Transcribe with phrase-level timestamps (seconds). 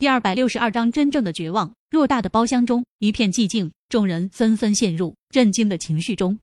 [0.00, 1.74] 第二百六十二章真正的绝望。
[1.90, 6.38] 偌大的包厢中一片寂静，众人纷纷陷入震惊的情绪中。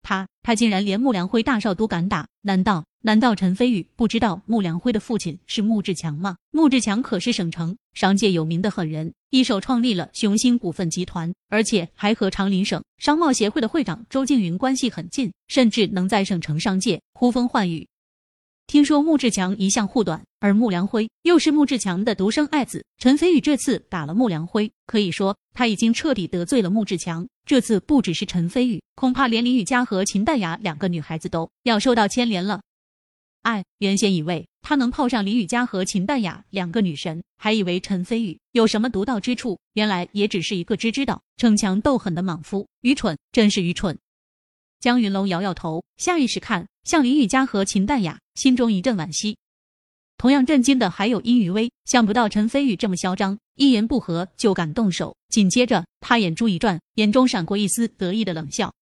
[0.00, 2.28] 他，他竟然连穆良辉大少都敢打？
[2.42, 6.36] 难道，难道陈飞宇不知道穆良辉的父亲是穆志强吗？
[6.52, 17.88] 穆志强可是省城商界有名的狠人，一手创立了雄心股份集团，而且还和长林省商贸协会的会长周静云关系很近，甚至能在省城商界呼风唤雨。
[18.68, 22.84] 听说穆志强一向护短，而穆良辉又是穆志强的独生爱子。
[22.98, 27.26] 陈飞宇这次打了穆良辉，可以说他已经彻底得罪了穆志强。
[27.46, 32.60] 这次不只是陈飞宇，恐怕连林雨佳和秦淡雅两个女孩子都要受到牵连了。
[33.40, 43.98] 哎，原先以为他能泡上林雨佳和秦淡雅两个女神，还以为陈飞宇有什么独到之处，原来也只是一个知知道逞强斗狠的莽夫，愚蠢，真是愚蠢。
[44.78, 49.36] 江云龙摇摇头，下意识看向林雨佳和秦淡雅，心中一阵惋惜。
[50.16, 55.16] 同样震惊的还有殷雨薇，想不到陈飞宇这么嚣张，一言不合就敢动手。
[55.28, 58.72] 紧接着，他眼珠一转，眼中闪过一丝得意的冷笑。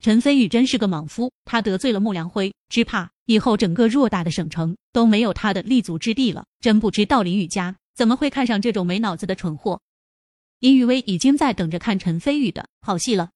[0.00, 6.44] 陈飞宇真是个莽夫，他得罪了穆良辉，只怕以后整个偌大的省城都没有他的立足之地了。
[6.60, 9.80] 真不知道林雨佳怎么会看上这种没脑子的蠢货。
[10.60, 13.30] 殷雨薇已经在等着看陈飞宇的好戏了。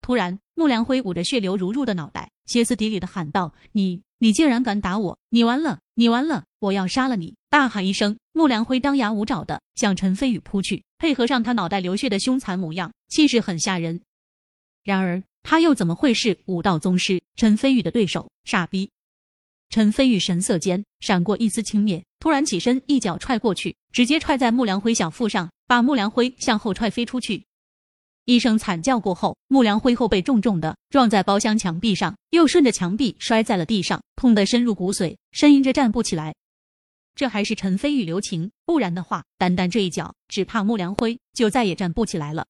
[0.00, 5.18] 突然，穆良辉捂着血流如入的脑袋，歇斯底里的喊道：“你，你竟然敢打我！
[5.30, 6.44] 你完了，你完了！
[6.58, 14.02] 我要杀了你！”大喊一声，穆良辉张牙舞爪的向陈飞宇扑去，配合上他脑袋流血的凶残模样，气势很吓人。
[14.84, 18.30] 然而，他又怎么会是武道宗师陈飞宇的对手？
[18.44, 18.90] 傻逼！
[19.70, 27.46] 陈飞宇神色间闪过一丝轻蔑，突然起身，一脚踹过去，直接踹在穆良辉小腹上，把穆良辉向后踹飞出去。
[28.24, 36.32] 一声惨叫过后，穆良辉后背重重的撞在包厢墙壁上，又顺着墙壁摔在了地上，痛得深入骨髓，呻吟着站不起来。
[37.16, 42.46] 这还是陈飞宇留情，不然的话，单单这一脚，只怕穆良辉就再也站不起来了。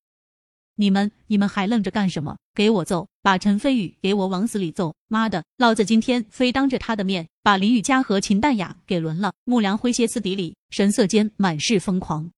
[0.76, 2.36] 你们，你们还愣着干什么？
[2.54, 3.08] 给我揍！
[3.22, 4.94] 把陈飞宇给我往死里揍！
[5.08, 9.32] 妈的，老子今天非当着他的面把林雨佳和秦淡雅给轮了！
[9.44, 12.30] 穆良辉歇斯底里，神色间满是疯狂。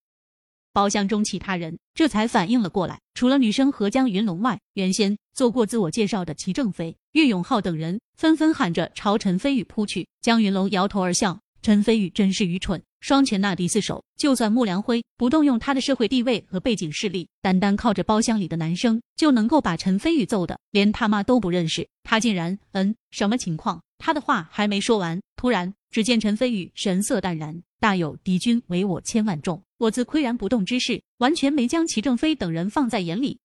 [0.74, 10.08] 包厢中其他人这才反应了过来，除了女生和江云龙外，原先做过自我介绍的齐正飞、岳永浩等人纷纷喊着朝陈飞宇扑去。
[10.20, 22.58] 江云龙摇头而笑：“陈飞宇真是愚蠢，双拳那第四手，就算穆良辉不动用他的社会地位和背景势力，单单靠着包厢里的男生就能够把陈飞宇揍的连他妈都不认识，他竟然……
[22.72, 27.62] 嗯，什么情况？”他的话还没说完，突然只见陈飞宇神色淡然。
[27.78, 33.38] 大有敌军为我千万众，我自岿然不动之势，完全没将齐正飞等人放在眼里，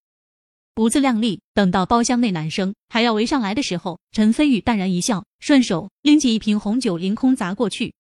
[0.74, 1.42] 不自量力。
[1.54, 7.94] 等到包厢内男生还要围上来的时候，陈飞宇淡然一笑，顺手拎起一瓶红酒凌空砸过去。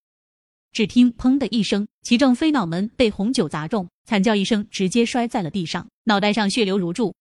[0.71, 7.15] 只听砰的一声，齐正飞脑门被红酒砸中，惨叫一声，直接摔在了地上，脑袋上血流如注。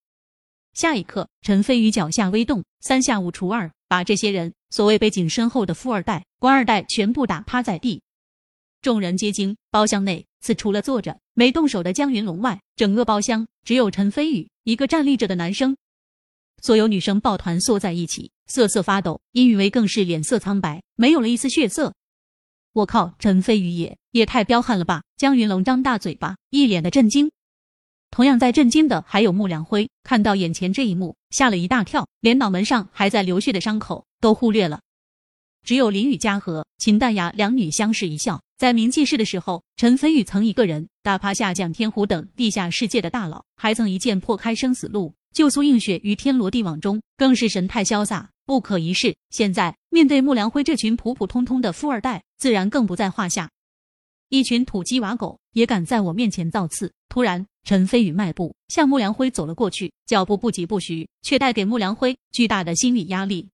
[0.75, 8.03] 下一刻，陈飞宇脚下微动，三下五除二，把这些人所谓背景深厚的富二代、官二代全部打趴在地。
[8.81, 15.77] 众人皆惊，包厢内此除了坐着没动手的江云龙外，整个包厢只有陈飞宇一个站立着的男生。
[16.63, 19.21] 所有女生抱团缩在一起，瑟瑟发抖。
[19.33, 21.95] 殷雨薇更是脸色苍白，没有了一丝血色。
[22.79, 25.03] 我靠，陈飞宇也也太彪悍了吧！
[25.17, 27.33] 江云龙张大嘴巴，一脸的震惊。
[28.13, 34.79] 同样在震惊的还有穆良辉，看到眼前这一幕，吓了一大跳，连脑门上还在流血的伤口都忽略了。
[35.65, 38.41] 只有林雨佳和秦淡雅两女相视一笑。
[38.57, 49.15] 在明记市的时候，陈飞宇曾一个人打趴下蒋天虎等地下世界的大佬，还曾一剑破开生死路，救苏映雪于天罗地网中，更是神态潇洒，不可一世。
[49.29, 53.51] 现在面对穆良辉这群普普通通的富二代，自然更不在话下。
[54.31, 56.91] 一群土鸡瓦狗也敢在我面前造次！
[57.11, 63.51] 突然，陈飞宇迈步向穆良辉走了过去，脚步不疾不徐，却带给穆良辉巨大的心理压力。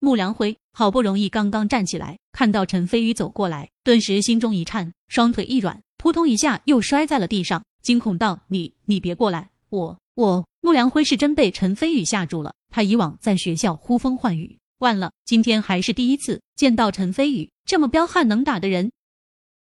[0.00, 12.52] 穆良辉好不容易刚刚站起来，看到陈飞宇走过来，顿时心中一颤，双腿一软，扑通一下又摔在了地上，惊恐道：“你你别过来，我我。”穆良辉是真被陈飞宇吓住了。
[12.68, 18.90] 他以往在学校呼风唤雨，完了，今天还是第一次见到陈飞宇这么彪悍能打的人。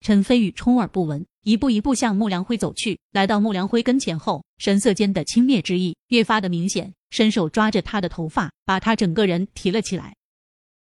[0.00, 10.16] 陈飞宇充耳不闻，一步一步向穆良辉走去，来到穆良辉跟前后，神色间的轻蔑之意越发的明显，伸手抓着他的头发，把他整个人提了起来。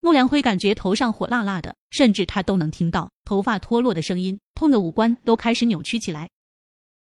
[0.00, 6.28] 穆良辉感觉头上火辣辣的，甚至他都能听到头发脱落的声音，痛的五官都开始扭曲起来。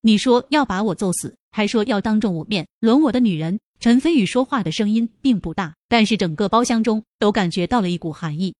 [0.07, 3.59] 你说要把我揍死，还说要当众我面轮我的女人。
[3.81, 8.55] 陈飞宇说话的声音并不大，但是整个包厢中都感觉到了一股寒意。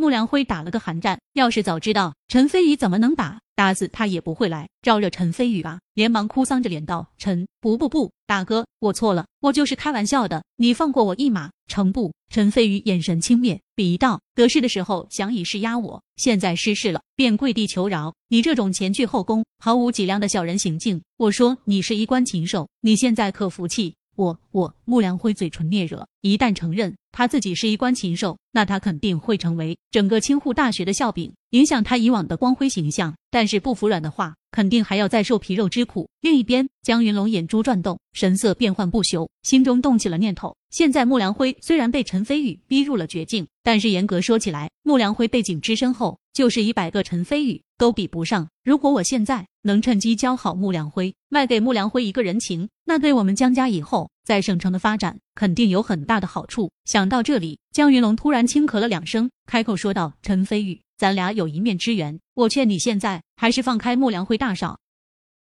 [0.00, 1.20] 穆良辉打了个寒战。
[1.34, 5.78] 要是早知道陈飞宇怎么能打，打死他也不会来招惹陈飞宇啊！
[5.92, 12.12] 连忙哭丧着脸道：“陈不不不，大哥，我错了，我就是开玩笑的，你放过我一马。”成不？
[12.30, 18.14] 陈飞宇眼神轻蔑，鄙夷道：“得势的时候想以势压我，现在失势了，便跪地求饶。
[18.28, 33.14] 你这种前倨后恭、毫无脊梁的小人行径，我说你是衣冠禽兽，你现在可服气？”我我穆良辉嘴唇嗫嚅，一旦承认他自己是一官禽兽，那他肯定会成为整个清沪大学的笑柄，影响他以往的光辉形象。
[33.30, 36.06] 但是不服软的话，肯定还要再受皮肉之苦。
[36.20, 40.54] 另一边，江云龙眼珠转动，神色变幻不休，心中动起了念头。
[40.68, 48.46] 现在穆良辉虽然被陈飞宇逼入了绝境，但是严格说起来，穆良辉背景之深厚，就是一百个陈飞宇都比不上。
[48.64, 56.70] 如果我现在能趁机教好穆良辉，卖给穆良辉一个人情，那对我们江家以后在省城的发展肯定有很大的好处。
[56.84, 64.78] 想到这里，江云龙突然轻咳了两声，开口说道：“陈飞宇，咱俩有一面之缘，我劝你现在还是放开穆良辉大少。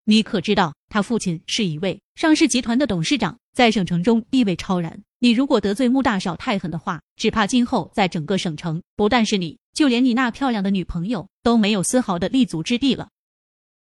[0.05, 5.01] 你可知道，他父亲是一位上市集团的董事长，在省城中地位超然。
[5.19, 13.09] 你如果得罪穆大少太狠的话，只怕今后在整个省城，不但是你。”就连你那漂亮的女朋友都没有丝毫的立足之地了，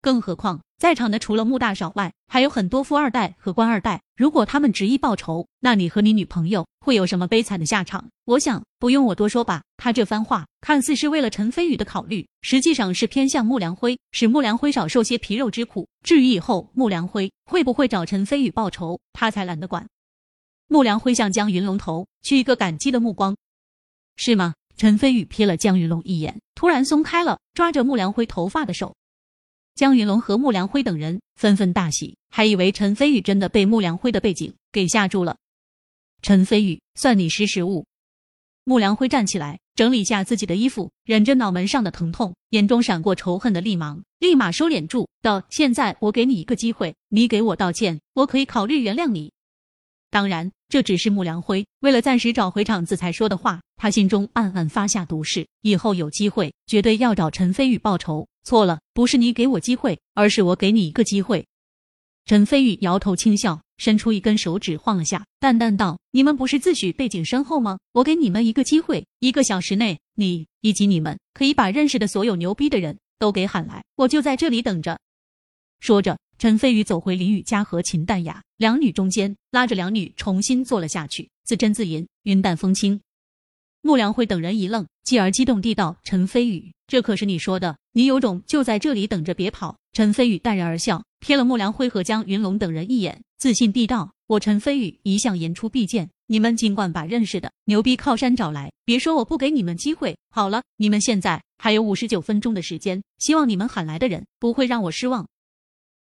[0.02, 4.02] 更何况在场的除了穆大少外，还有很多富二代和官二代。
[4.16, 8.10] 如果他们执意报仇，那你和你女朋友会有什么悲惨的下场？
[8.26, 9.64] 我想不用我多说吧。
[9.78, 15.88] 他这番话看似是为了陈飞宇的考虑，实际上是偏向穆良辉，使穆良辉少受些皮肉之苦。
[16.04, 19.88] 至于以后穆良辉会不会找陈飞宇报仇，他才懒得管。
[20.68, 23.36] 穆良辉向江云龙投去一个感激的目光，
[24.16, 24.54] 是吗？
[24.78, 28.96] 陈飞宇瞥了江云龙一眼，突然松开了抓着穆良辉头发的手。
[29.80, 35.38] 江云龙和穆良辉等人纷纷大喜，还以为陈飞宇真的被穆良辉的背景给吓住了。
[36.22, 37.86] 陈飞宇，算你识时务。
[38.66, 49.32] 穆良辉站起来，整理下自己的衣服，忍着脑门上的疼痛，眼中闪过仇恨的厉芒，立马收敛住，到：“现在我给你一个机会，你给我道歉，我可以考虑原谅你。
[50.10, 58.28] 当然。”这只是穆良辉为了暂时找回场子才说的话，他心中暗暗发下毒誓，以后有机会绝对要找陈飞宇报仇。
[58.44, 61.48] 错了，不是你给我机会，而是我给你一个机会。
[62.26, 67.80] 陈飞宇摇头轻笑，伸出一根手指晃了下，淡淡道：“你们不是自诩背景深厚吗？
[67.94, 75.00] 我给你们一个机会，一个小时内，你以及你们可以把认识的所有牛逼的人都给喊来，我就在这里等着。”
[75.82, 76.20] 说着。
[76.40, 83.02] 陈飞宇走回林雨佳和秦淡雅两女中间，拉着两女重新坐了下去，自斟自饮，云淡风轻。
[83.82, 100.18] 穆良辉等人一愣，继而激动地道：“陈飞宇，这可是你说的，你有种就在这里等着，别跑。”陈飞宇淡然而笑，瞥了穆良辉和江云龙等人一眼，自信地道：“我陈飞宇一向言出必践，你们尽管把认识的牛逼靠山找来，别说我不给你们机会。
[100.30, 105.28] 好了，你们现在还有五十九分钟的时间，希望你们喊来的人不会让我失望。”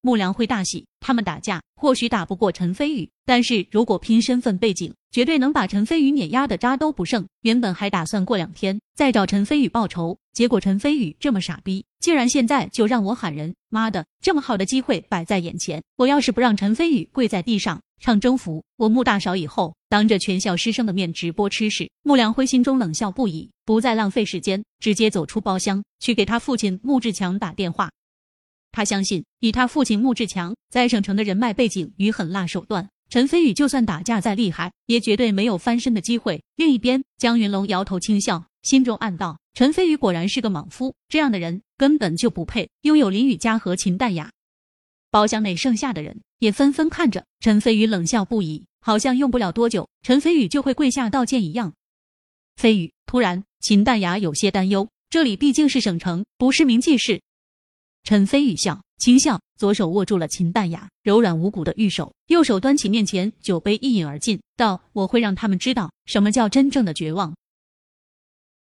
[0.05, 7.27] 穆良辉大喜，他们打架或许打不过陈飞宇，但是如果拼身份背景，绝对能把陈飞宇碾压的渣都不剩。
[7.41, 13.55] 原本还打算过两天再找陈飞宇报仇，结果陈飞宇这么傻逼，竟然现在就让我喊人！
[13.71, 21.91] 妈的，这么好的机会摆在眼前，我要是不让陈飞宇跪在地上唱征服，我穆大少以后当着全校师生的面直播吃屎！
[22.03, 27.91] 穆良辉心中冷笑不已，不再浪费时间，直接走出包厢去给他父亲穆志强打电话。
[28.75, 36.43] 他相信，以他父亲穆志强在省城的人脉背景与狠辣手段，陈飞宇就算打架再厉害，也绝对没有翻身的机会。
[36.57, 44.33] 另一边，江云龙摇头轻笑，心中暗道：陈飞宇果然是个莽夫，这样的人根本就不配拥有林雨佳和秦淡雅。
[45.13, 51.75] 包厢内剩下的人也纷纷看着陈飞宇，冷笑不已，好像用不了多久，陈飞宇就会跪下道歉一样。
[52.57, 57.23] 飞宇，突然，秦淡雅有些担忧，这里毕竟是省城，不是名记市。
[58.05, 67.35] 陈飞宇笑，轻笑，左手握住了秦淡雅柔软无骨的玉手，右手端起面前酒杯一饮而尽，道：“我会让他们知道什么叫真正的绝望。”